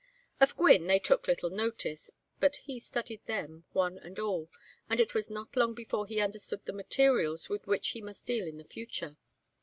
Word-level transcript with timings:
Of 0.39 0.57
Gwynne 0.57 0.87
they 0.87 0.97
took 0.97 1.27
little 1.27 1.51
notice, 1.51 2.09
but 2.39 2.55
he 2.55 2.79
studied 2.79 3.23
them, 3.27 3.65
one 3.71 3.99
and 3.99 4.17
all, 4.17 4.49
and 4.89 4.99
it 4.99 5.13
was 5.13 5.29
not 5.29 5.55
long 5.55 5.75
before 5.75 6.07
he 6.07 6.19
understood 6.19 6.65
the 6.65 6.73
materials 6.73 7.49
with 7.49 7.67
which 7.67 7.89
he 7.89 8.01
must 8.01 8.25
deal 8.25 8.47
in 8.47 8.57
the 8.57 8.63
future. 8.63 9.17